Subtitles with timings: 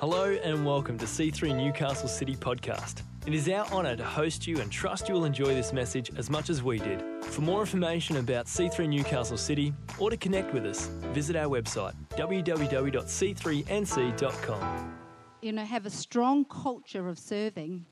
[0.00, 3.02] Hello and welcome to C3 Newcastle City Podcast.
[3.26, 6.30] It is our honour to host you and trust you will enjoy this message as
[6.30, 7.02] much as we did.
[7.24, 11.94] For more information about C3 Newcastle City or to connect with us, visit our website
[12.10, 14.94] www.c3nc.com.
[15.42, 17.84] You know, have a strong culture of serving.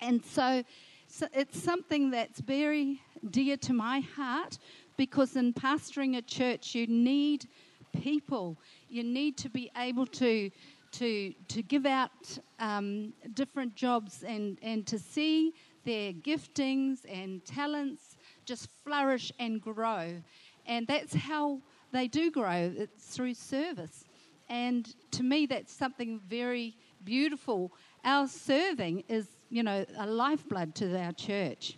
[0.00, 0.64] And so,
[1.06, 3.00] so it's something that's very
[3.30, 4.58] dear to my heart
[4.96, 7.46] because in pastoring a church, you need
[8.02, 8.56] people.
[8.88, 10.50] You need to be able to
[10.92, 15.54] to, to give out um, different jobs and, and to see
[15.84, 20.22] their giftings and talents just flourish and grow.
[20.66, 21.60] And that's how
[21.92, 24.04] they do grow, it's through service.
[24.48, 27.72] And to me, that's something very beautiful.
[28.04, 31.76] Our serving is, you know, a lifeblood to our church.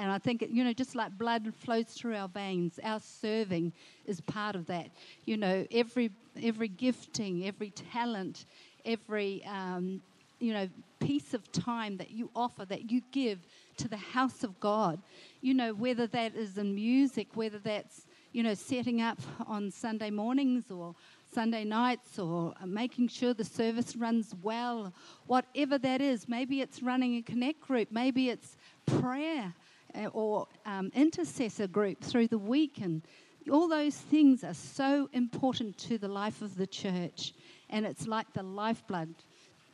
[0.00, 3.70] And I think, you know, just like blood flows through our veins, our serving
[4.06, 4.88] is part of that.
[5.26, 6.10] You know, every,
[6.42, 8.46] every gifting, every talent,
[8.86, 10.00] every, um,
[10.38, 13.40] you know, piece of time that you offer, that you give
[13.76, 15.02] to the house of God,
[15.42, 20.08] you know, whether that is in music, whether that's, you know, setting up on Sunday
[20.10, 20.94] mornings or
[21.30, 24.94] Sunday nights or making sure the service runs well,
[25.26, 26.26] whatever that is.
[26.26, 29.52] Maybe it's running a connect group, maybe it's prayer.
[29.94, 32.80] Uh, or um, intercessor group through the week.
[32.80, 33.02] And
[33.50, 37.34] all those things are so important to the life of the church.
[37.70, 39.14] And it's like the lifeblood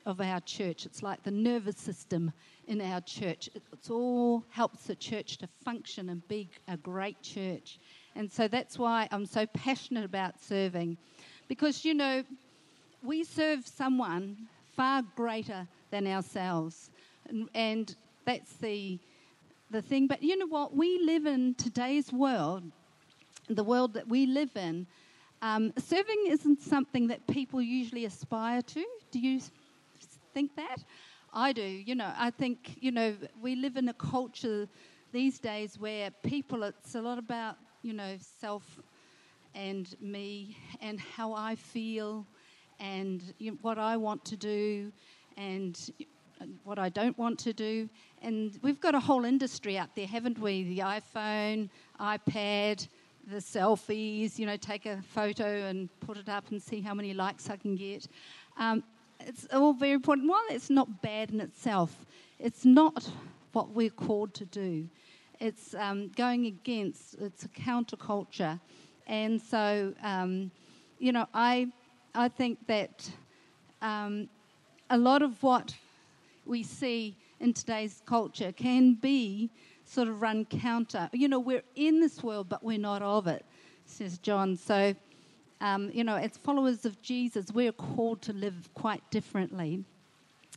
[0.06, 2.33] of our church, it's like the nervous system
[2.69, 3.50] in our church.
[3.55, 7.80] It it's all helps the church to function and be a great church.
[8.14, 10.97] And so that's why I'm so passionate about serving.
[11.48, 12.23] Because, you know,
[13.03, 14.36] we serve someone
[14.77, 16.91] far greater than ourselves.
[17.28, 18.98] And, and that's the
[19.70, 20.06] the thing.
[20.06, 20.75] But you know what?
[20.75, 22.64] We live in today's world,
[23.48, 24.86] the world that we live in.
[25.42, 28.84] Um, serving isn't something that people usually aspire to.
[29.11, 29.41] Do you
[30.33, 30.78] think that?
[31.33, 31.62] I do.
[31.62, 34.67] You know, I think, you know, we live in a culture
[35.12, 38.80] these days where people, it's a lot about, you know, self
[39.55, 42.27] and me and how I feel
[42.79, 44.92] and you know, what I want to do
[45.36, 45.91] and
[46.64, 47.89] what I don't want to do.
[48.23, 50.64] And we've got a whole industry out there, haven't we?
[50.64, 51.69] The iPhone,
[52.01, 52.89] iPad,
[53.27, 57.13] the selfies, you know, take a photo and put it up and see how many
[57.13, 58.07] likes I can get.
[58.58, 58.85] Um,
[59.20, 60.29] it's all very important.
[60.29, 62.07] While it's not bad in itself,
[62.39, 63.11] it's not
[63.53, 64.89] what we're called to do.
[65.41, 68.61] It's um, going against, it's a counterculture.
[69.07, 70.51] And so, um,
[70.98, 71.68] you know, I,
[72.14, 73.11] I think that
[73.83, 74.29] um,
[74.91, 75.74] a lot of what
[76.46, 79.51] we see in today's culture can be
[79.84, 81.08] sort of run counter.
[81.12, 83.45] You know, we're in this world, but we're not of it,
[83.84, 84.56] says John.
[84.56, 84.95] So,
[85.61, 89.85] um, you know, as followers of Jesus, we're called to live quite differently.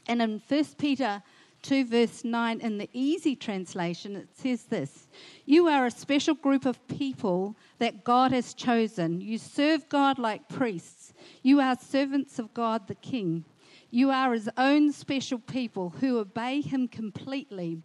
[0.08, 1.22] And in 1 Peter
[1.62, 5.08] 2, verse 9, in the easy translation, it says this
[5.46, 9.22] You are a special group of people that God has chosen.
[9.22, 11.14] You serve God like priests,
[11.44, 13.46] you are servants of God the King.
[13.92, 17.82] You are his own special people who obey him completely.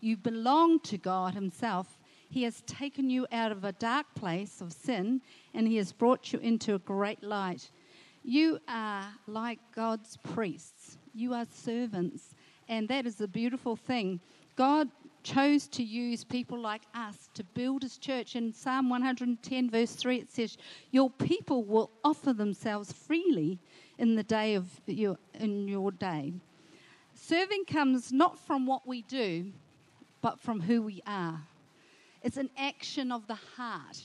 [0.00, 1.98] You belong to God himself.
[2.28, 5.22] He has taken you out of a dark place of sin
[5.54, 7.70] and he has brought you into a great light.
[8.22, 12.34] You are like God's priests, you are servants,
[12.68, 14.20] and that is a beautiful thing.
[14.56, 14.88] God
[15.22, 18.36] chose to use people like us to build his church.
[18.36, 20.56] In Psalm 110, verse 3, it says,
[20.90, 23.58] Your people will offer themselves freely
[23.98, 26.34] in the day of your in your day.
[27.14, 29.52] Serving comes not from what we do,
[30.20, 31.40] but from who we are.
[32.22, 34.02] It's an action of the heart.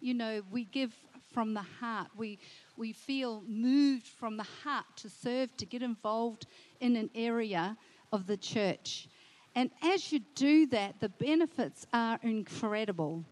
[0.00, 0.94] You know, we give
[1.32, 2.08] from the heart.
[2.16, 2.38] We
[2.76, 6.46] we feel moved from the heart to serve, to get involved
[6.80, 7.76] in an area
[8.12, 9.08] of the church.
[9.54, 13.24] And as you do that, the benefits are incredible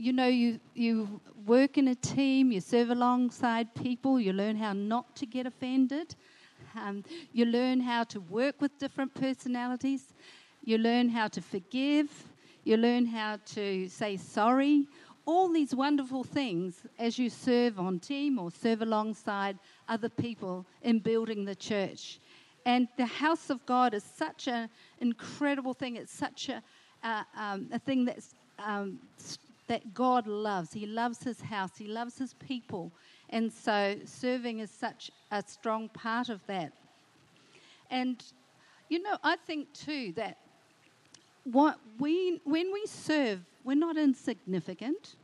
[0.00, 4.72] you know, you, you work in a team, you serve alongside people, you learn how
[4.72, 6.16] not to get offended,
[6.74, 10.14] um, you learn how to work with different personalities,
[10.64, 12.08] you learn how to forgive,
[12.64, 14.86] you learn how to say sorry.
[15.26, 20.98] All these wonderful things as you serve on team or serve alongside other people in
[20.98, 22.20] building the church.
[22.64, 25.96] And the house of God is such an incredible thing.
[25.96, 26.62] It's such a,
[27.04, 28.98] uh, um, a thing that's um,
[29.70, 30.72] that God loves.
[30.72, 32.90] He loves his house, he loves his people.
[33.28, 36.72] And so serving is such a strong part of that.
[37.88, 38.20] And,
[38.88, 40.38] you know, I think too that
[41.44, 45.14] what we, when we serve, we're not insignificant.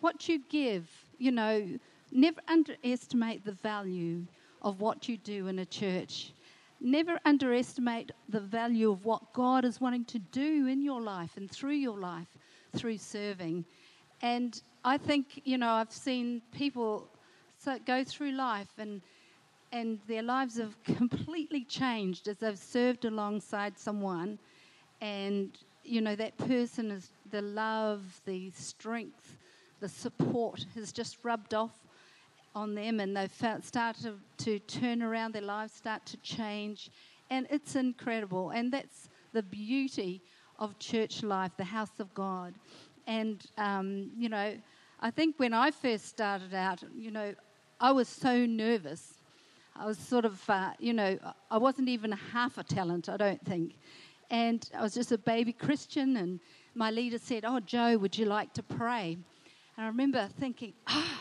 [0.00, 1.68] What you give, you know,
[2.10, 4.24] never underestimate the value
[4.62, 6.32] of what you do in a church.
[6.80, 11.50] Never underestimate the value of what God is wanting to do in your life and
[11.50, 12.38] through your life
[12.76, 13.64] through serving.
[14.22, 17.08] And I think, you know, I've seen people
[17.86, 19.02] go through life and
[19.74, 24.38] and their lives have completely changed as they've served alongside someone
[25.00, 29.38] and you know that person is the love the strength
[29.82, 31.82] the support has just rubbed off
[32.54, 33.32] on them and they've
[33.62, 36.90] started to, to turn around their lives, start to change.
[37.30, 38.50] And it's incredible.
[38.50, 40.22] And that's the beauty
[40.58, 42.54] of church life, the house of God.
[43.06, 44.54] And, um, you know,
[45.00, 47.34] I think when I first started out, you know,
[47.80, 49.14] I was so nervous.
[49.74, 51.18] I was sort of, uh, you know,
[51.50, 53.74] I wasn't even half a talent, I don't think.
[54.30, 56.40] And I was just a baby Christian, and
[56.74, 59.18] my leader said, Oh, Jo, would you like to pray?
[59.76, 61.20] And I remember thinking, ah,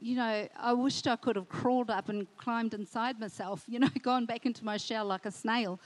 [0.00, 3.88] you know, I wished I could have crawled up and climbed inside myself, you know,
[4.02, 5.80] gone back into my shell like a snail,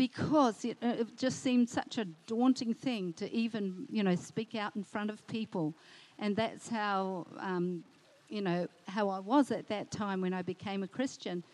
[0.00, 4.74] because it, it, just seemed such a daunting thing to even, you know, speak out
[4.74, 5.74] in front of people.
[6.18, 7.84] And that's how, um,
[8.30, 11.44] you know, how I was at that time when I became a Christian.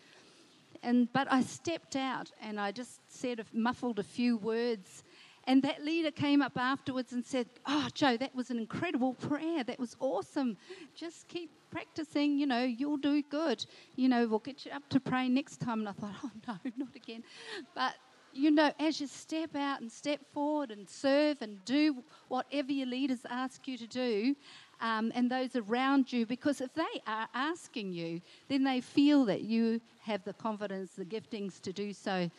[0.81, 5.03] And, but I stepped out and I just said, muffled a few words
[5.47, 9.63] and that leader came up afterwards and said, Oh, Jo, that was an incredible prayer.
[9.63, 10.57] That was awesome.
[10.93, 12.37] Just keep practicing.
[12.37, 13.65] You know, you'll do good.
[13.95, 15.79] You know, we'll get you up to pray next time.
[15.79, 17.23] And I thought, Oh, no, not again.
[17.73, 17.93] But,
[18.33, 22.87] you know, as you step out and step forward and serve and do whatever your
[22.87, 24.35] leaders ask you to do,
[24.79, 29.41] um, and those around you, because if they are asking you, then they feel that
[29.41, 32.29] you have the confidence, the giftings to do so.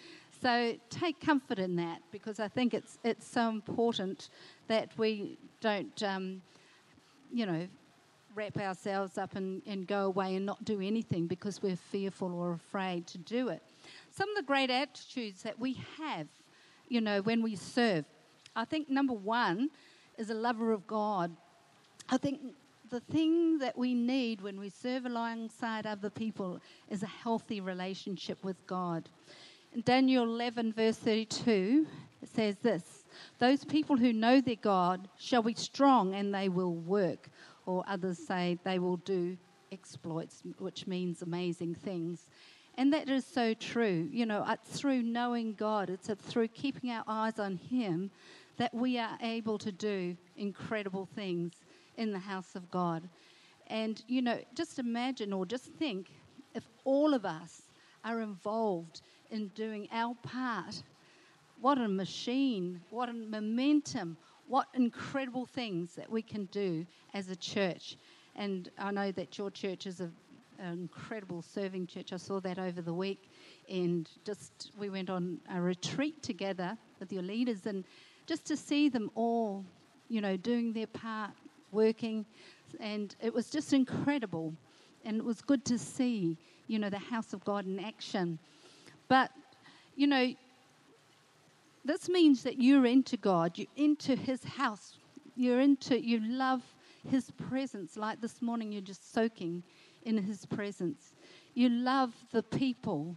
[0.41, 4.29] So take comfort in that because I think it's it's so important
[4.69, 6.41] that we don't, um,
[7.33, 7.67] you know,
[8.37, 12.53] wrap ourselves up and, and go away and not do anything because we're fearful or
[12.53, 13.63] afraid to do it.
[14.19, 16.27] Some of the great attitudes that we have,
[16.89, 18.05] you know, when we serve.
[18.57, 19.71] I think number one
[20.17, 21.31] is a lover of God.
[22.09, 22.41] I think
[22.91, 26.59] the thing that we need when we serve alongside other people
[26.91, 29.09] is a healthy relationship with God.
[29.73, 31.87] In Daniel 11, verse 32,
[32.21, 33.05] it says this
[33.39, 37.29] Those people who know their God shall be strong and they will work.
[37.67, 39.39] Or others say they will do
[39.71, 42.31] exploits, which means amazing things.
[42.79, 44.09] And that is so true.
[44.13, 48.13] You know, it's through knowing God, it's through keeping our eyes on Him
[48.57, 51.55] that we are able to do incredible things
[51.97, 53.03] in the house of God.
[53.67, 56.09] And, you know, just imagine or just think
[56.55, 57.63] if all of us
[58.05, 59.01] are involved
[59.33, 60.81] in doing our part.
[61.61, 64.17] What a machine, what a momentum,
[64.47, 67.97] what incredible things that we can do as a church.
[68.37, 70.11] And I know that your church is a,
[70.59, 72.13] an incredible serving church.
[72.13, 73.31] I saw that over the week,
[73.69, 77.85] and just we went on a retreat together with your leaders, and
[78.27, 79.65] just to see them all,
[80.09, 81.31] you know, doing their part,
[81.73, 82.27] working,
[82.81, 84.55] and it was just incredible.
[85.05, 88.39] And it was good to see, you know, the house of God in action.
[89.07, 89.31] But,
[89.95, 90.35] you know,
[91.85, 94.99] this means that you're into God, you're into His house,
[95.37, 96.63] you're into, you love
[97.09, 97.97] His presence.
[97.97, 99.63] Like this morning, you're just soaking
[100.09, 101.13] in His presence.
[101.55, 103.15] You love the people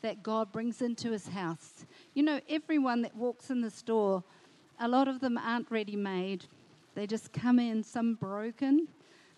[0.00, 1.84] that God brings into His house.
[2.14, 4.24] You know, everyone that walks in the store,
[4.80, 6.46] a lot of them aren't ready made.
[6.94, 8.88] They just come in, some broken,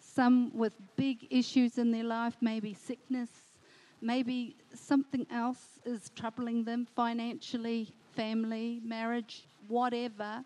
[0.00, 3.30] some with big issues in their life, maybe sickness,
[4.00, 10.44] maybe something else is troubling them financially, family, marriage, whatever.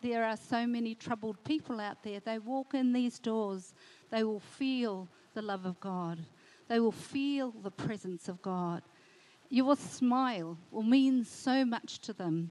[0.00, 2.20] There are so many troubled people out there.
[2.20, 3.74] They walk in these doors,
[4.10, 6.18] they will feel the love of God,
[6.68, 8.82] they will feel the presence of God.
[9.50, 12.50] Your smile will mean so much to them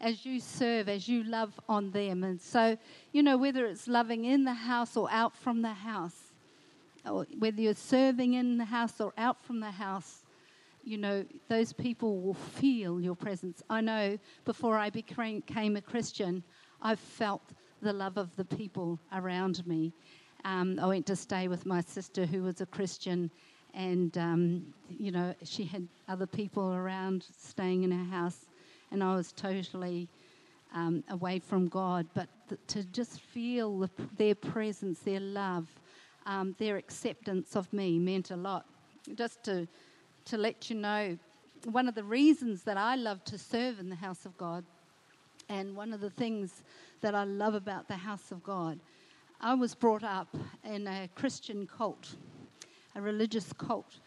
[0.00, 2.24] as you serve, as you love on them.
[2.24, 2.76] And so,
[3.12, 6.32] you know, whether it's loving in the house or out from the house,
[7.06, 10.24] or whether you're serving in the house or out from the house,
[10.82, 13.62] you know, those people will feel your presence.
[13.70, 16.42] I know before I became a Christian,
[16.82, 17.42] I felt
[17.80, 19.92] the love of the people around me.
[20.44, 23.30] Um, I went to stay with my sister who was a Christian,
[23.72, 28.46] and, um, you know, she had other people around staying in her house,
[28.90, 30.08] and I was totally
[30.74, 32.06] um, away from God.
[32.14, 35.66] But th- to just feel the, their presence, their love,
[36.26, 38.66] um, their acceptance of me meant a lot.
[39.14, 39.66] Just to,
[40.26, 41.18] to let you know,
[41.70, 44.64] one of the reasons that I love to serve in the house of God,
[45.48, 46.62] and one of the things
[47.00, 48.78] that I love about the house of God,
[49.40, 50.28] I was brought up
[50.64, 52.16] in a Christian cult,
[52.94, 53.98] a religious cult.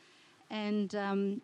[0.49, 1.41] and um,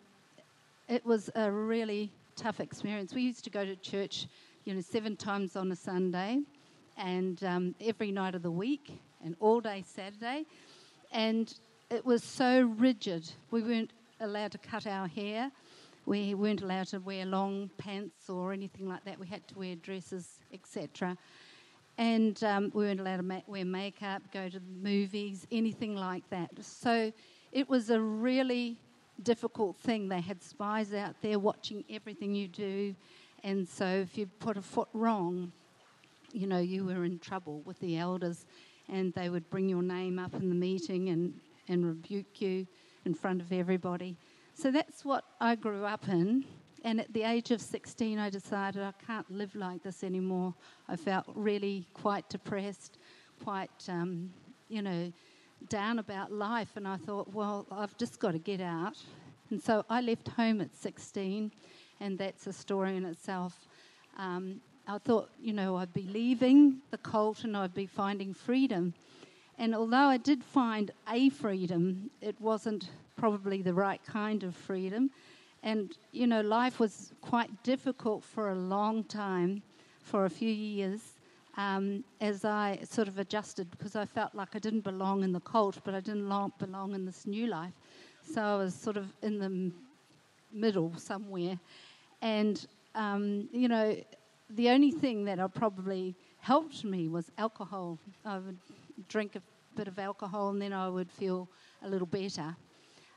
[0.88, 3.14] it was a really tough experience.
[3.14, 4.26] We used to go to church,
[4.64, 6.40] you know, seven times on a Sunday,
[6.96, 10.44] and um, every night of the week, and all day Saturday,
[11.12, 11.54] and
[11.90, 13.30] it was so rigid.
[13.50, 15.50] We weren't allowed to cut our hair.
[16.06, 19.18] We weren't allowed to wear long pants or anything like that.
[19.18, 21.16] We had to wear dresses, etc.
[21.96, 26.28] And um, we weren't allowed to ma- wear makeup, go to the movies, anything like
[26.30, 26.50] that.
[26.60, 27.12] So
[27.52, 28.76] it was a really
[29.22, 30.08] difficult thing.
[30.08, 32.96] They had spies out there watching everything you do.
[33.44, 35.52] And so if you put a foot wrong,
[36.32, 38.46] you know, you were in trouble with the elders.
[38.88, 41.32] And they would bring your name up in the meeting and,
[41.68, 42.66] and rebuke you
[43.04, 44.16] in front of everybody.
[44.54, 46.44] So that's what I grew up in.
[46.84, 50.52] And at the age of 16, I decided I can't live like this anymore.
[50.86, 52.98] I felt really quite depressed,
[53.42, 54.30] quite, um,
[54.68, 55.10] you know,
[55.70, 56.76] down about life.
[56.76, 58.98] And I thought, well, I've just got to get out.
[59.48, 61.50] And so I left home at 16,
[62.00, 63.66] and that's a story in itself.
[64.18, 68.92] Um, I thought, you know, I'd be leaving the cult and I'd be finding freedom.
[69.56, 75.10] And although I did find a freedom, it wasn't probably the right kind of freedom.
[75.64, 79.62] And, you know, life was quite difficult for a long time,
[80.02, 81.00] for a few years,
[81.56, 85.40] um, as I sort of adjusted because I felt like I didn't belong in the
[85.40, 87.72] cult, but I didn't long, belong in this new life.
[88.30, 89.72] So I was sort of in the
[90.52, 91.58] middle somewhere.
[92.20, 93.96] And, um, you know,
[94.50, 97.98] the only thing that I probably helped me was alcohol.
[98.26, 98.58] I would
[99.08, 99.42] drink a
[99.74, 101.48] bit of alcohol and then I would feel
[101.82, 102.54] a little better.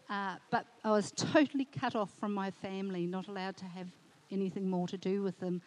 [0.09, 3.87] Uh, but I was totally cut off from my family, not allowed to have
[4.31, 5.61] anything more to do with them,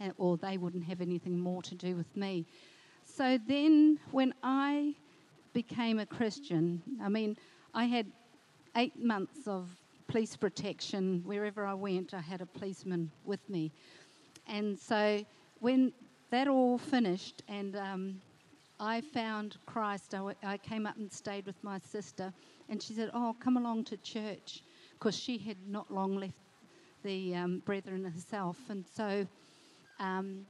[0.00, 2.46] uh, or they wouldn't have anything more to do with me.
[3.04, 4.94] So then, when I
[5.52, 7.36] became a Christian, I mean,
[7.72, 8.06] I had
[8.76, 9.68] eight months of
[10.08, 11.22] police protection.
[11.24, 13.72] Wherever I went, I had a policeman with me.
[14.46, 15.24] And so,
[15.60, 15.92] when
[16.30, 18.20] that all finished and um,
[18.78, 22.32] I found Christ, I, w- I came up and stayed with my sister
[22.68, 26.34] and she said, Oh, come along to church, because she had not long left
[27.04, 28.56] the um, brethren herself.
[28.68, 29.26] And so,
[30.00, 30.44] um,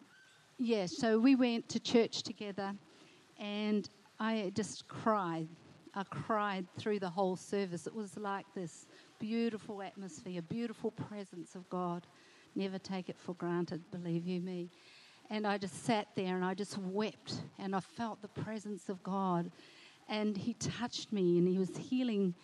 [0.59, 2.73] yeah, so we went to church together,
[3.39, 5.49] and I just cried.
[5.95, 7.87] I cried through the whole service.
[7.87, 8.87] It was like this
[9.19, 12.07] beautiful atmosphere, beautiful presence of God.
[12.55, 14.71] Never take it for granted, believe you me.
[15.31, 19.03] And I just sat there and I just wept and I felt the presence of
[19.03, 19.51] God.
[20.09, 22.35] And he touched me and he was healing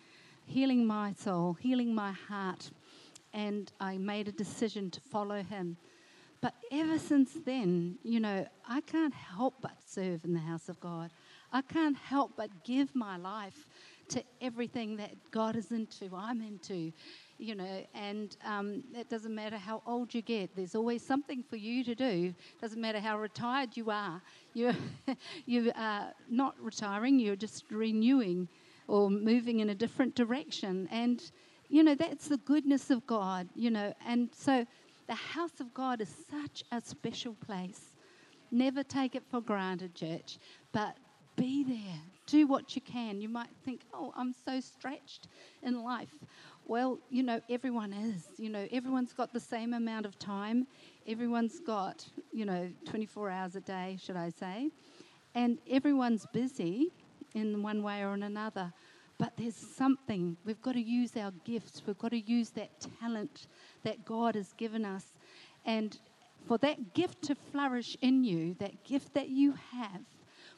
[0.45, 2.69] healing my soul healing my heart.
[3.33, 5.77] And i made a decision to follow him.
[6.41, 10.79] But ever since then you know i can't help but serve in the house of
[10.79, 11.11] god.
[11.51, 13.67] I can't help but give my life
[14.09, 16.91] to everything that god is into i'm into
[17.43, 20.55] you know, and um, it doesn't matter how old you get.
[20.55, 22.33] There's always something for you to do.
[22.61, 24.21] Doesn't matter how retired you are.
[24.53, 24.75] You're
[25.45, 27.19] you are not retiring.
[27.19, 28.47] You're just renewing
[28.87, 30.87] or moving in a different direction.
[30.89, 31.21] And
[31.69, 33.49] you know that's the goodness of God.
[33.55, 34.65] You know, and so
[35.07, 37.95] the house of God is such a special place.
[38.51, 40.37] Never take it for granted, church,
[40.71, 40.95] but
[41.35, 42.12] be there.
[42.25, 43.21] Do what you can.
[43.21, 45.27] You might think, oh, I'm so stretched
[45.61, 46.13] in life.
[46.65, 48.27] Well, you know, everyone is.
[48.37, 50.67] You know, everyone's got the same amount of time.
[51.07, 54.71] Everyone's got, you know, 24 hours a day, should I say.
[55.35, 56.91] And everyone's busy
[57.33, 58.71] in one way or in another.
[59.17, 60.37] But there's something.
[60.45, 61.81] We've got to use our gifts.
[61.85, 63.47] We've got to use that talent
[63.83, 65.05] that God has given us.
[65.65, 65.97] And
[66.47, 70.01] for that gift to flourish in you, that gift that you have,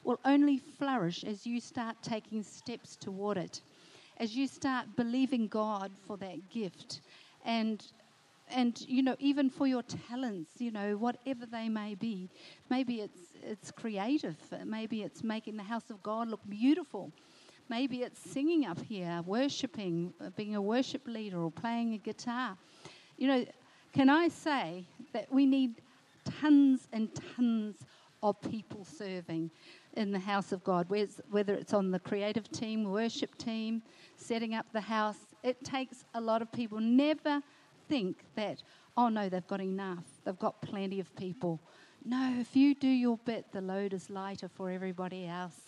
[0.06, 3.60] will only flourish as you start taking steps toward it
[4.18, 7.00] as you start believing God for that gift
[7.44, 7.84] and
[8.48, 12.30] and you know even for your talents you know whatever they may be.
[12.70, 14.36] Maybe it's it's creative.
[14.64, 17.10] Maybe it's making the house of god look beautiful.
[17.68, 22.56] Maybe it's singing up here worshiping being a worship leader or playing a guitar.
[23.18, 23.44] You know
[23.92, 24.84] can i say
[25.14, 25.80] that we need
[26.40, 27.76] tons and tons
[28.22, 29.50] of people serving
[29.96, 33.82] in the house of God, whether it's on the creative team, worship team,
[34.16, 35.16] setting up the house.
[35.42, 36.78] It takes a lot of people.
[36.80, 37.42] Never
[37.88, 38.62] think that,
[38.96, 41.60] oh no, they've got enough, they've got plenty of people.
[42.04, 45.58] No, if you do your bit, the load is lighter for everybody else.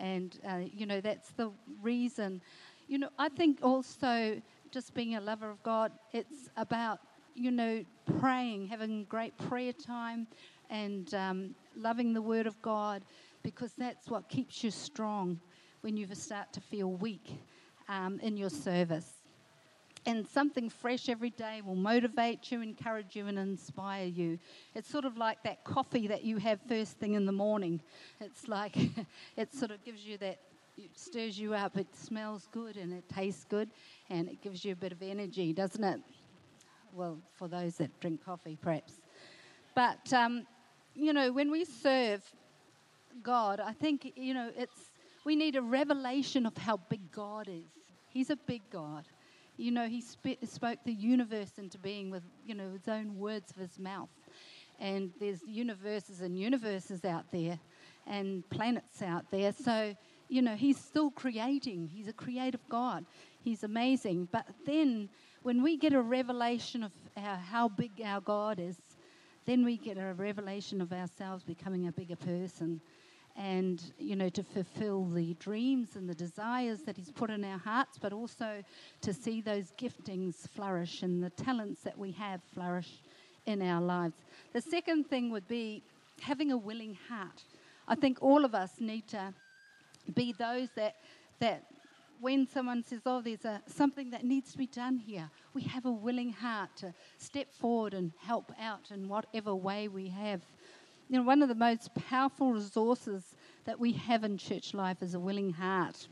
[0.00, 1.50] And, uh, you know, that's the
[1.82, 2.40] reason.
[2.88, 7.00] You know, I think also just being a lover of God, it's about,
[7.34, 7.84] you know,
[8.18, 10.26] praying, having great prayer time,
[10.70, 13.02] and um, loving the Word of God
[13.42, 15.40] because that's what keeps you strong
[15.80, 17.40] when you start to feel weak
[17.88, 19.12] um, in your service.
[20.06, 24.38] and something fresh every day will motivate you, encourage you, and inspire you.
[24.74, 27.80] It's sort of like that coffee that you have first thing in the morning.
[28.20, 28.76] It's like
[29.36, 30.38] it sort of gives you that,
[30.76, 31.76] it stirs you up.
[31.76, 33.70] It smells good and it tastes good,
[34.08, 36.00] and it gives you a bit of energy, doesn't it?
[36.92, 39.00] Well, for those that drink coffee, perhaps.
[39.74, 40.46] But um,
[40.98, 42.22] you know, when we serve
[43.22, 44.90] God, I think you know it's
[45.24, 47.70] we need a revelation of how big God is.
[48.08, 49.04] He's a big God.
[49.56, 53.50] You know, he sp- spoke the universe into being with, you know, his own words
[53.50, 54.08] of his mouth.
[54.78, 57.58] And there's universes and universes out there
[58.06, 59.52] and planets out there.
[59.52, 59.94] So,
[60.28, 61.90] you know, he's still creating.
[61.92, 63.04] He's a creative God.
[63.42, 64.28] He's amazing.
[64.30, 65.08] But then
[65.42, 68.76] when we get a revelation of how big our God is,
[69.48, 72.78] then we get a revelation of ourselves becoming a bigger person
[73.34, 77.56] and you know to fulfill the dreams and the desires that he's put in our
[77.56, 78.62] hearts but also
[79.00, 82.98] to see those giftings flourish and the talents that we have flourish
[83.46, 84.16] in our lives.
[84.52, 85.82] The second thing would be
[86.20, 87.42] having a willing heart.
[87.86, 89.32] I think all of us need to
[90.14, 90.96] be those that
[91.40, 91.62] that
[92.20, 95.86] when someone says, "Oh, there's a, something that needs to be done here," we have
[95.86, 100.42] a willing heart to step forward and help out in whatever way we have
[101.08, 103.34] you know, one of the most powerful resources
[103.64, 106.06] that we have in church life is a willing heart.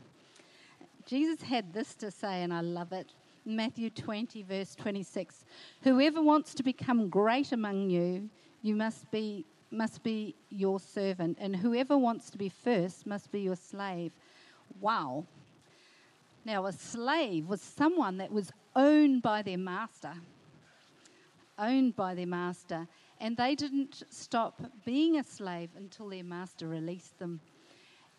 [1.05, 3.13] Jesus had this to say, and I love it.
[3.45, 5.45] Matthew 20, verse 26.
[5.83, 8.29] Whoever wants to become great among you,
[8.61, 13.41] you must be, must be your servant, and whoever wants to be first must be
[13.41, 14.11] your slave.
[14.81, 15.25] Wow.
[16.47, 20.13] Now, a slave was someone that was owned by their master.
[21.59, 22.87] Owned by their master.
[23.19, 27.41] And they didn't stop being a slave until their master released them.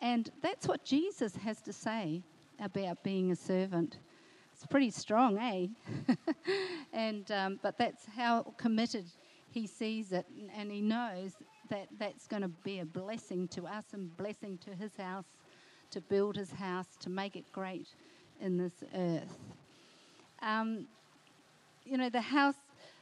[0.02, 2.22] And that's what Jesus has to say
[2.60, 3.96] about being a servant.
[4.52, 5.68] It's pretty strong, eh?
[6.92, 9.06] and um, but that's how committed
[9.52, 11.32] he sees it, and he knows
[11.70, 15.24] that that's going to be a blessing to us and blessing to his house,
[15.92, 17.88] to build his house, to make it great
[18.40, 19.36] in this earth.
[20.42, 20.86] Um,
[21.84, 22.54] you know, the house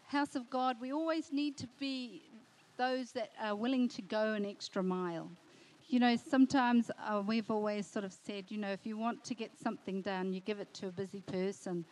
[0.07, 2.23] house of God, we always need to be
[2.77, 5.31] those that are willing to go an extra mile.
[5.89, 9.35] You know, sometimes uh, we've always sort of said, you know, if you want to
[9.35, 11.85] get something done, you give it to a busy person.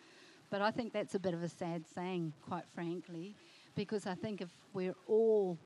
[0.50, 3.34] But I think that's a bit of a sad saying, quite frankly,
[3.74, 5.58] because I think if we're all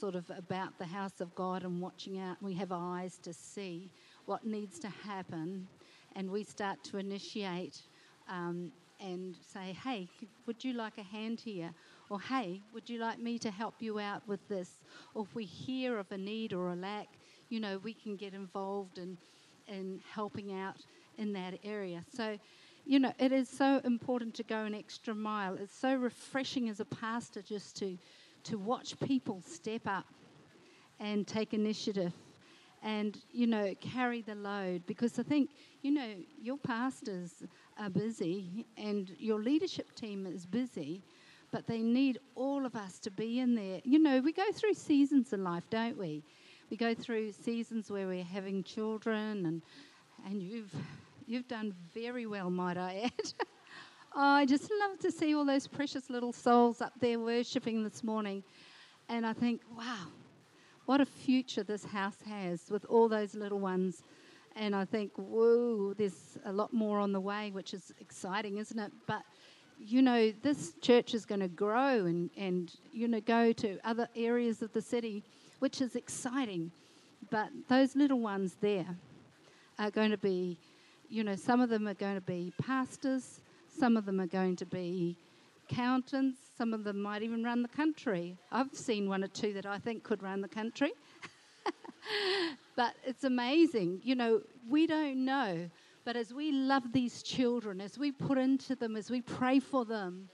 [0.00, 3.90] sort of about the house of God and watching out, we have eyes to see
[4.26, 5.66] what needs to happen,
[6.16, 7.82] and we start to initiate
[8.28, 10.08] um, and say, hey,
[10.46, 11.70] would you like a hand here?
[12.08, 14.80] Or hey, would you like me to help you out with this?
[15.14, 17.08] Or if we hear of a need or a lack,
[17.48, 19.18] you know, we can get involved in,
[19.66, 20.76] in helping out
[21.18, 22.02] in that area.
[22.14, 22.38] So,
[22.84, 25.54] you know, it is so important to go an extra mile.
[25.54, 27.98] It's so refreshing as a pastor just to,
[28.44, 30.06] to watch people step up
[31.00, 32.12] and take initiative
[32.82, 34.84] and, you know, carry the load.
[34.86, 35.50] Because I think,
[35.82, 37.42] you know, your pastors
[37.78, 41.02] are busy and your leadership team is busy,
[41.50, 43.80] but they need all of us to be in there.
[43.84, 46.22] You know, we go through seasons in life, don't we?
[46.70, 49.62] We go through seasons where we're having children, and
[50.24, 50.74] and you've
[51.26, 53.32] you've done very well, might I add.
[54.14, 58.02] oh, I just love to see all those precious little souls up there worshiping this
[58.02, 58.42] morning,
[59.10, 60.06] and I think, wow,
[60.86, 64.02] what a future this house has with all those little ones
[64.56, 68.78] and I think, whoa, there's a lot more on the way, which is exciting, isn't
[68.78, 68.92] it?
[69.06, 69.22] But
[69.84, 74.08] you know, this church is going to grow and, and you know go to other
[74.14, 75.24] areas of the city,
[75.58, 76.70] which is exciting.
[77.30, 78.86] But those little ones there
[79.78, 80.58] are going to be,
[81.08, 84.56] you know, some of them are going to be pastors, some of them are going
[84.56, 85.16] to be
[85.72, 88.36] accountants, some of them might even run the country.
[88.50, 90.92] I've seen one or two that I think could run the country.
[92.76, 94.00] but it's amazing.
[94.02, 95.70] You know, we don't know.
[96.04, 99.84] But as we love these children, as we put into them, as we pray for
[99.84, 100.28] them,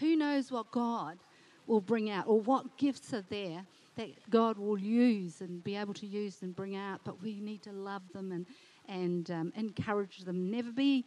[0.00, 1.18] who knows what God
[1.66, 3.64] will bring out or what gifts are there
[3.96, 7.00] that God will use and be able to use and bring out.
[7.04, 8.46] But we need to love them and,
[8.88, 10.50] and um, encourage them.
[10.50, 11.04] Never be,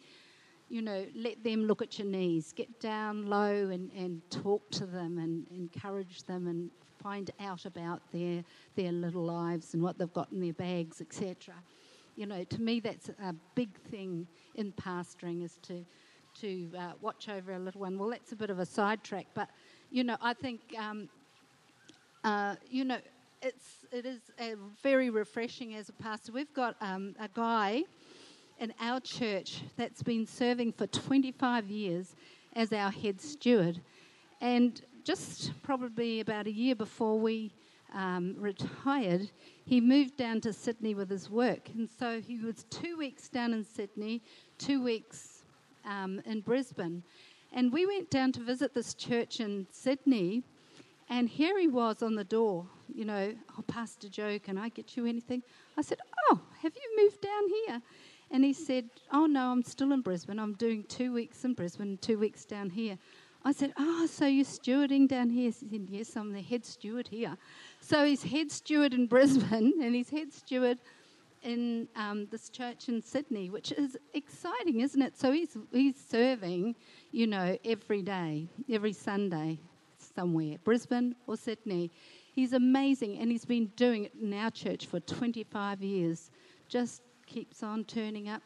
[0.70, 2.54] you know, let them look at your knees.
[2.54, 6.70] Get down low and, and talk to them and encourage them and
[7.02, 8.44] find out about their
[8.76, 11.54] their little lives and what they've got in their bags, etc.
[12.16, 15.86] You know, to me that's a big thing in pastoring is to
[16.42, 17.98] to uh, watch over a little one.
[17.98, 19.50] Well, that's a bit of a sidetrack, but
[19.90, 21.10] you know, I think um,
[22.24, 23.00] uh, you know
[23.42, 24.20] it's it is
[24.84, 26.32] very refreshing as a pastor.
[26.32, 27.84] We've got um, a guy
[28.60, 32.16] in our church that's been serving for 25 years
[32.54, 33.82] as our head steward.
[34.42, 37.52] And just probably about a year before we
[37.94, 39.30] um, retired,
[39.66, 41.70] he moved down to Sydney with his work.
[41.76, 44.22] And so he was two weeks down in Sydney,
[44.58, 45.44] two weeks
[45.86, 47.04] um, in Brisbane.
[47.54, 50.44] And we went down to visit this church in Sydney.
[51.10, 54.98] And here he was on the door, you know, oh, Pastor Jo, can I get
[54.98, 55.42] you anything?
[55.78, 57.82] I said, Oh, have you moved down here?
[58.32, 60.40] And he said, Oh, no, I'm still in Brisbane.
[60.40, 62.98] I'm doing two weeks in Brisbane, two weeks down here.
[63.46, 65.46] I said, Oh, so you're stewarding down here?
[65.46, 67.38] He said, Yes, I'm the head steward here.
[67.80, 70.80] So he's head steward in Brisbane and he's head steward
[71.44, 75.18] in um, this church in Sydney, which is exciting, isn't it?
[75.18, 76.76] So he's, he's serving,
[77.12, 79.60] you know, every day, every Sunday
[80.16, 81.92] somewhere, Brisbane or Sydney.
[82.34, 86.32] He's amazing and he's been doing it in our church for 25 years.
[86.68, 88.42] Just keeps on turning up,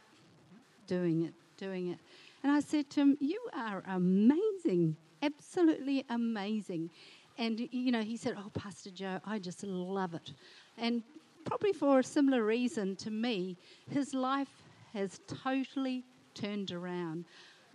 [0.88, 2.00] doing it, doing it.
[2.44, 6.90] And I said to him, You are amazing, absolutely amazing.
[7.38, 10.34] And, you know, he said, Oh, Pastor Jo, I just love it.
[10.78, 11.04] And
[11.46, 13.58] probably for a similar reason to me,
[13.90, 14.64] his life
[14.94, 17.26] has totally turned around.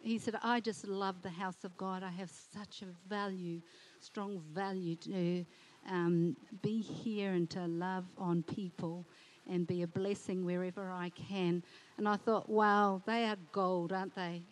[0.02, 2.02] He said, I just love the house of God.
[2.02, 3.60] I have such a value,
[4.00, 5.44] strong value to
[5.90, 9.04] um, be here and to love on people
[9.50, 11.62] and be a blessing wherever I can.
[11.98, 14.42] And I thought, wow, they are gold, aren't they?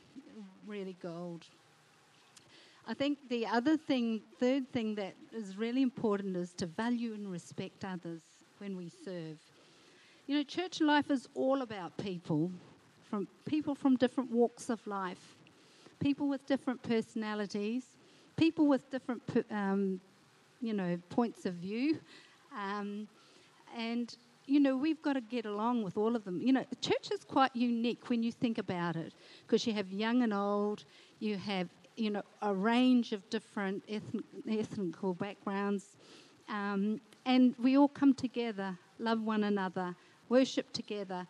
[0.66, 1.44] Really gold.
[2.86, 7.30] I think the other thing, third thing that is really important is to value and
[7.30, 8.20] respect others
[8.58, 9.38] when we serve.
[10.26, 12.50] You know, church life is all about people,
[13.10, 15.36] from people from different walks of life,
[15.98, 17.84] people with different personalities,
[18.36, 20.00] people with different, um,
[20.60, 21.98] you know, points of view,
[22.58, 23.08] um,
[23.76, 26.40] and you know, we've got to get along with all of them.
[26.40, 29.14] You know, church is quite unique when you think about it
[29.46, 30.84] because you have young and old,
[31.18, 35.96] you have, you know, a range of different ethnic, backgrounds,
[36.48, 39.94] um, and we all come together, love one another,
[40.28, 41.26] worship together,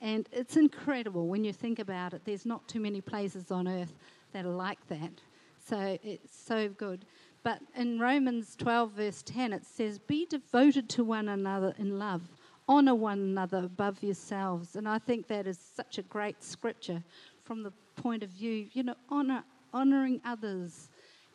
[0.00, 2.22] and it's incredible when you think about it.
[2.24, 3.92] There's not too many places on earth
[4.32, 5.20] that are like that.
[5.64, 7.04] So it's so good.
[7.44, 12.22] But in Romans 12, verse 10, it says, Be devoted to one another in love
[12.68, 14.76] honor one another above yourselves.
[14.76, 17.02] And I think that is such a great scripture
[17.44, 20.88] from the point of view, you know, honor, honoring others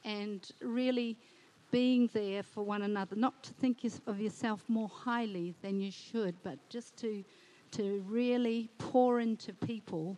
[0.05, 1.17] and really
[1.71, 6.33] being there for one another, not to think of yourself more highly than you should,
[6.43, 7.23] but just to,
[7.71, 10.17] to really pour into people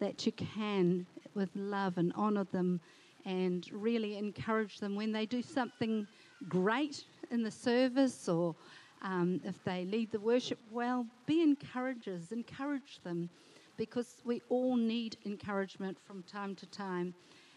[0.00, 2.80] that you can with love and honor them
[3.24, 6.06] and really encourage them when they do something
[6.48, 8.54] great in the service or
[9.02, 13.28] um, if they lead the worship well, be encouragers, encourage them,
[13.76, 17.14] because we all need encouragement from time to time.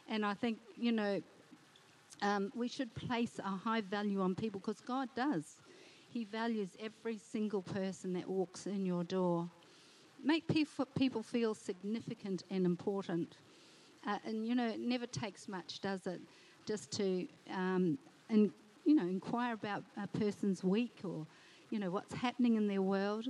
[0.07, 1.21] And I think, you know,
[2.21, 5.61] um, we should place a high value on people because God does.
[6.09, 9.49] He values every single person that walks in your door.
[10.23, 13.37] Make people feel significant and important.
[14.05, 16.21] Uh, and, you know, it never takes much, does it?
[16.67, 17.97] Just to um,
[18.29, 18.51] and
[18.85, 21.25] you know, inquire about a person's week or,
[21.69, 23.27] you know, what's happening in their world,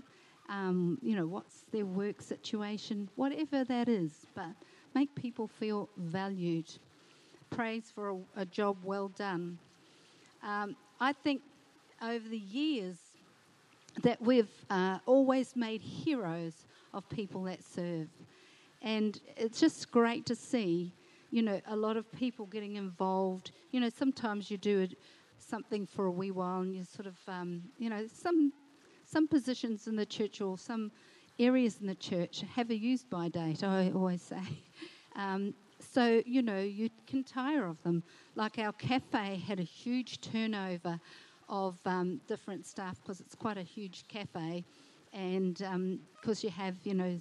[0.49, 4.25] um, you know, what's their work situation, whatever that is.
[4.35, 4.53] But
[4.95, 6.71] make people feel valued.
[7.49, 9.57] Praise for a, a job well done.
[10.43, 11.41] Um, I think
[12.01, 12.97] over the years
[14.03, 18.07] that we've uh, always made heroes of people that serve.
[18.81, 20.91] And it's just great to see,
[21.29, 23.51] you know, a lot of people getting involved.
[23.71, 24.97] You know, sometimes you do it
[25.51, 28.53] something for a wee while and you sort of, um, you know, some,
[29.05, 30.91] some positions in the church or some
[31.37, 34.41] areas in the church have a use by date, I always say.
[35.13, 38.01] Um, so, you know, you can tire of them.
[38.35, 40.97] Like our cafe had a huge turnover
[41.49, 44.63] of um, different staff because it's quite a huge cafe.
[45.11, 47.19] And because um, you have, you know,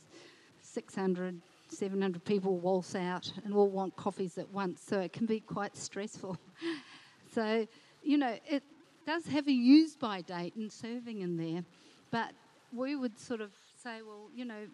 [0.62, 5.40] 600, 700 people waltz out and all want coffees at once, so it can be
[5.40, 6.38] quite stressful.
[7.34, 7.66] so,
[8.02, 8.62] you know, it
[9.06, 11.64] does have a use by date and serving in there,
[12.10, 12.32] but
[12.72, 13.50] we would sort of
[13.82, 14.66] say, well, you know,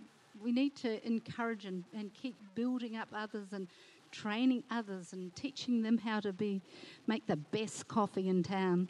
[0.43, 3.69] we need to encourage and, and keep building up others and
[4.13, 6.61] training others and teaching them how to be
[7.07, 8.89] make the best coffee in town.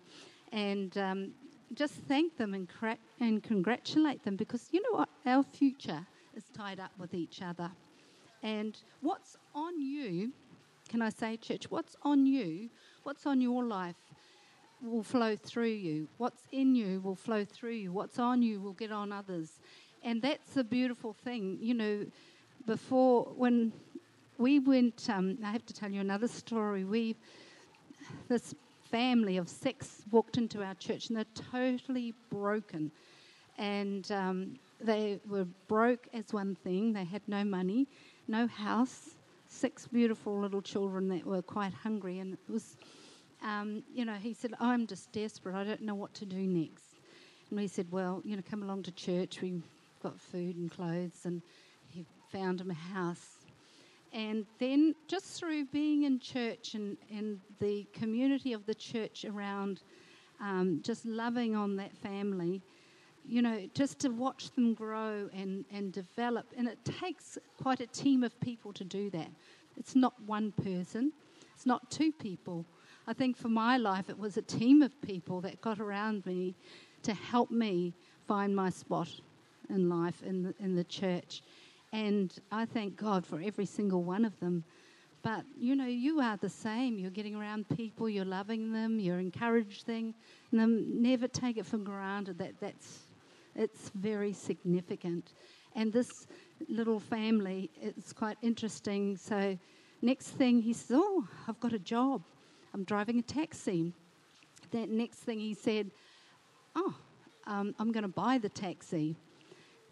[0.52, 1.32] And um,
[1.74, 5.08] just thank them and, cra- and congratulate them because you know what?
[5.24, 7.70] Our future is tied up with each other.
[8.42, 10.32] And what's on you
[10.88, 11.70] can i say church?
[11.70, 12.70] What's on you
[13.02, 13.96] what's on your life
[14.82, 16.08] will flow through you.
[16.18, 17.92] What's in you will flow through you.
[17.92, 19.60] What's on you will get on others.
[20.02, 21.58] And that's a beautiful thing.
[21.60, 22.06] You know,
[22.66, 23.72] before, when
[24.38, 25.08] we went.
[25.08, 26.84] Um, I have to tell you another story.
[26.84, 27.16] We
[28.28, 28.54] this
[28.90, 32.90] family of six walked into our church and they're totally broken,
[33.58, 36.92] and um, they were broke as one thing.
[36.92, 37.86] They had no money,
[38.28, 39.16] no house,
[39.48, 42.76] six beautiful little children that were quite hungry, and it was.
[43.42, 45.54] Um, you know, he said, I'm just desperate.
[45.54, 46.96] I don't know what to do next.
[47.50, 49.40] And we said, Well, you know, come along to church.
[49.40, 49.62] We've
[50.02, 51.24] got food and clothes.
[51.24, 51.42] And
[51.88, 53.36] he found him a house.
[54.12, 59.82] And then, just through being in church and, and the community of the church around,
[60.40, 62.62] um, just loving on that family,
[63.26, 66.46] you know, just to watch them grow and, and develop.
[66.56, 69.28] And it takes quite a team of people to do that.
[69.76, 71.12] It's not one person,
[71.54, 72.64] it's not two people.
[73.06, 76.54] I think for my life, it was a team of people that got around me
[77.02, 77.94] to help me
[78.26, 79.08] find my spot
[79.70, 81.42] in life in the, in the church.
[81.92, 84.64] And I thank God for every single one of them.
[85.22, 86.98] But you know, you are the same.
[86.98, 90.14] You're getting around people, you're loving them, you're encouraging
[90.52, 91.02] them.
[91.02, 93.06] Never take it for granted that that's
[93.54, 95.32] it's very significant.
[95.74, 96.26] And this
[96.68, 99.16] little family, it's quite interesting.
[99.16, 99.58] So,
[100.02, 102.22] next thing he says, Oh, I've got a job.
[102.76, 103.94] I'm driving a taxi.
[104.72, 105.90] That next thing he said,
[106.74, 106.94] oh,
[107.46, 109.16] um, I'm going to buy the taxi.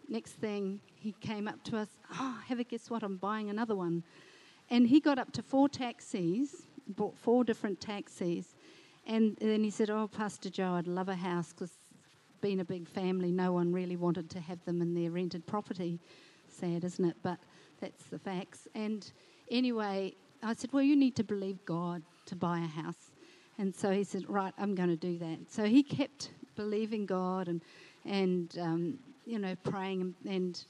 [0.06, 3.02] Next thing, he came up to us, oh, have a guess what?
[3.02, 4.02] I'm buying another one.
[4.68, 8.54] And he got up to four taxis, bought four different taxis.
[9.06, 11.72] And then he said, Oh, Pastor Jo, I'd love a house because
[12.42, 16.00] being a big family, no one really wanted to have them in their rented property.
[16.48, 17.16] Sad, isn't it?
[17.22, 17.38] But
[17.80, 18.68] that's the facts.
[18.74, 19.10] And
[19.50, 23.10] anyway, I said, Well, you need to believe God to buy a house.
[23.58, 25.38] And so he said, Right, I'm going to do that.
[25.48, 27.60] So he kept believing God and,
[28.04, 30.14] and um, you know, praying.
[30.26, 30.62] And,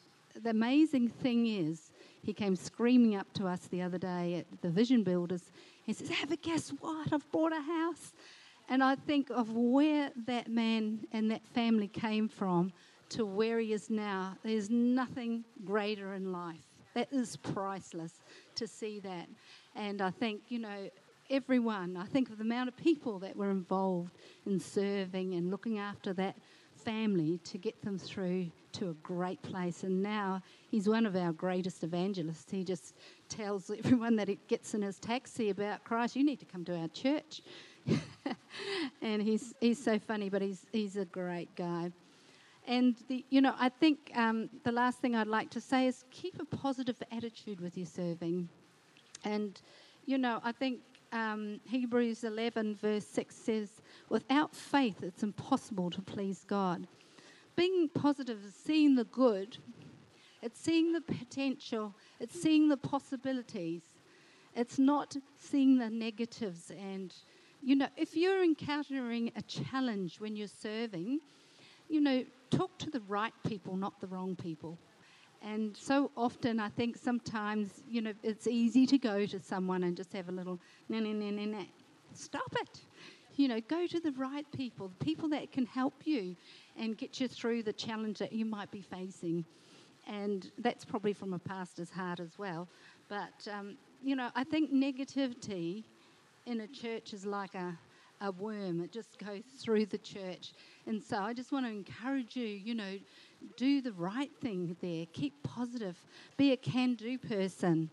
[0.42, 4.68] the amazing thing is, he came screaming up to us the other day at the
[4.68, 5.52] Vision Builders.
[5.84, 7.12] He says, Have a guess what?
[7.12, 8.12] I've bought a house.
[8.68, 12.72] And I think of where that man and that family came from
[13.10, 14.36] to where he is now.
[14.42, 16.64] There's nothing greater in life.
[16.94, 18.14] That is priceless
[18.54, 19.28] to see that.
[19.76, 20.88] And I think, you know,
[21.30, 21.96] everyone.
[21.96, 24.12] I think of the amount of people that were involved
[24.46, 26.37] in serving and looking after that
[26.84, 29.84] family to get them through to a great place.
[29.84, 32.50] And now he's one of our greatest evangelists.
[32.50, 32.94] He just
[33.28, 36.76] tells everyone that he gets in his taxi about Christ, you need to come to
[36.76, 37.40] our church.
[39.02, 41.90] and he's, he's so funny, but he's, he's a great guy.
[42.66, 46.04] And, the, you know, I think um, the last thing I'd like to say is
[46.10, 48.48] keep a positive attitude with your serving.
[49.22, 49.60] And,
[50.06, 50.80] you know, I think
[51.14, 53.70] um, Hebrews 11, verse 6 says,
[54.11, 56.87] Without faith, it's impossible to please God.
[57.57, 59.57] Being positive is seeing the good,
[60.42, 63.83] it's seeing the potential, it's seeing the possibilities.
[64.57, 66.70] It's not seeing the negatives.
[66.70, 67.12] And,
[67.62, 71.20] you know, if you're encountering a challenge when you're serving,
[71.88, 74.79] you know, talk to the right people, not the wrong people.
[75.44, 79.94] And so often, I think sometimes, you know, it's easy to go to someone and
[79.94, 80.59] just have a little.
[82.14, 82.80] Stop it.
[83.37, 86.35] You know, go to the right people, people that can help you
[86.78, 89.44] and get you through the challenge that you might be facing.
[90.07, 92.68] And that's probably from a pastor's heart as well.
[93.09, 95.85] But, um, you know, I think negativity
[96.46, 97.76] in a church is like a,
[98.20, 100.52] a worm, it just goes through the church.
[100.87, 102.98] And so I just want to encourage you, you know,
[103.57, 105.07] do the right thing there.
[105.12, 105.96] Keep positive.
[106.37, 107.90] Be a can do person.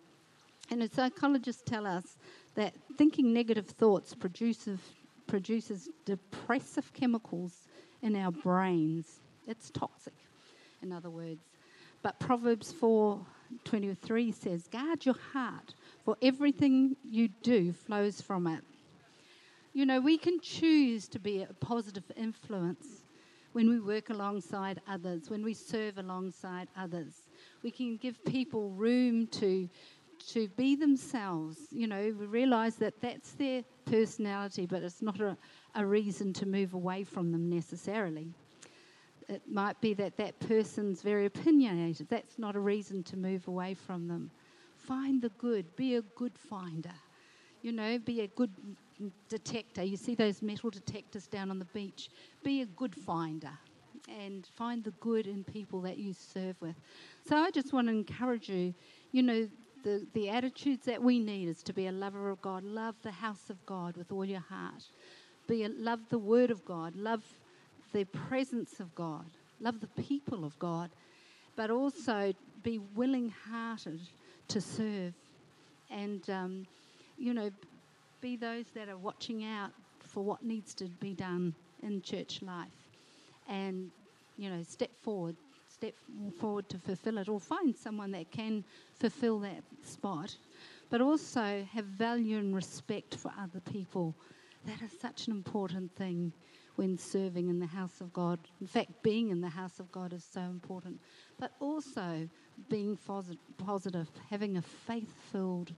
[0.70, 2.18] And psychologists tell us
[2.56, 4.80] that thinking negative thoughts produces,
[5.28, 7.68] produces depressive chemicals
[8.02, 9.20] in our brains.
[9.48, 10.14] It's toxic,
[10.82, 11.42] in other words.
[12.02, 13.20] But Proverbs 4
[13.66, 15.74] 23 says, Guard your heart,
[16.06, 18.64] for everything you do flows from it.
[19.74, 23.01] You know, we can choose to be a positive influence
[23.54, 27.30] when we work alongside others, when we serve alongside others.
[27.64, 29.70] We can give people room to
[30.30, 31.58] to be themselves.
[31.72, 35.36] You know, we realize that that's their personality, but it's not a,
[35.76, 38.28] a reason to move away from them necessarily.
[39.28, 42.08] It might be that that person's very opinionated.
[42.10, 44.30] That's not a reason to move away from them.
[44.76, 46.94] Find the good, be a good finder.
[47.62, 48.52] You know, be a good
[49.30, 49.84] detector.
[49.84, 52.10] You see those metal detectors down on the beach.
[52.44, 53.52] Be a good finder
[54.08, 56.76] and find the good in people that you serve with.
[57.28, 58.74] So I just want to encourage you,
[59.12, 59.48] you know,
[59.84, 63.12] the, the attitudes that we need is to be a lover of God, love the
[63.12, 64.84] house of God with all your heart,
[65.48, 67.24] be a, love the word of God, love
[67.94, 69.26] the presence of God,
[69.60, 70.92] love the people of God,
[71.56, 72.34] but also
[72.64, 74.02] be willing hearted
[74.50, 75.14] to serve
[75.90, 76.66] and um,
[77.18, 77.52] you know,
[78.22, 81.54] be those that are watching out for what needs to be done
[81.84, 82.68] in church life,
[83.50, 83.90] and
[84.38, 85.36] you know, step forward,
[85.68, 85.94] step
[86.40, 88.64] forward to fulfill it, or find someone that can
[89.00, 90.36] fulfill that spot,
[90.90, 94.16] but also have value and respect for other people.
[94.66, 96.32] That is such an important thing
[96.76, 98.40] when serving in the house of God.
[98.60, 101.00] In fact, being in the house of God is so important,
[101.40, 102.30] but also
[102.70, 102.98] being
[103.58, 105.74] positive, having a faith filled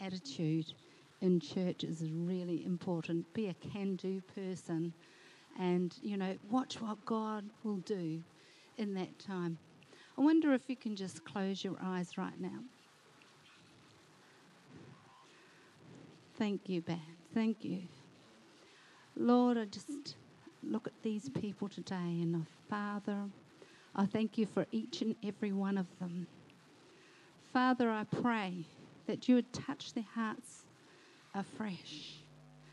[0.00, 0.72] attitude
[1.20, 3.32] in church is really important.
[3.34, 4.92] Be a can do person
[5.58, 8.22] and, you know, watch what God will do
[8.76, 9.58] in that time.
[10.18, 12.60] I wonder if you can just close your eyes right now.
[16.38, 17.00] Thank you, Ben.
[17.34, 17.82] Thank you.
[19.16, 20.16] Lord, I just
[20.62, 23.16] look at these people today and, oh, Father,
[23.94, 26.26] I thank you for each and every one of them.
[27.54, 28.66] Father, I pray
[29.06, 30.65] that you would touch their hearts
[31.36, 32.16] afresh,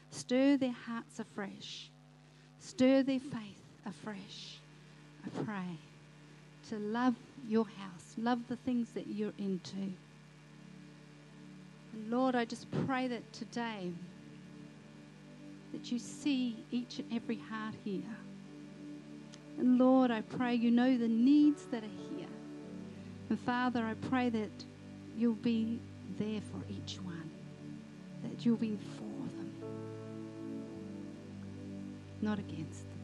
[0.09, 1.89] stir their hearts afresh,
[2.59, 4.59] stir their faith afresh.
[5.25, 5.77] I pray
[6.69, 7.15] to love
[7.47, 9.93] your house, love the things that you're into.
[11.93, 13.91] And Lord, I just pray that today
[15.73, 18.17] that you see each and every heart here.
[19.59, 22.27] And Lord, I pray you know the needs that are here.
[23.29, 24.65] And Father, I pray that
[25.17, 25.79] you'll be
[26.17, 27.29] there for each one,
[28.23, 29.03] that you'll be for
[29.37, 29.51] them,
[32.21, 32.99] not against them.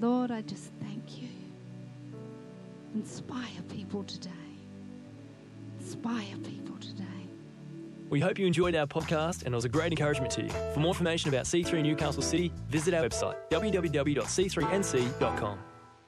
[0.00, 1.28] Lord, I just thank you.
[2.94, 4.30] Inspire people today.
[5.80, 7.02] Inspire people today.
[8.08, 10.48] We hope you enjoyed our podcast and it was a great encouragement to you.
[10.72, 15.58] For more information about C3 Newcastle City, visit our website www.c3nc.com.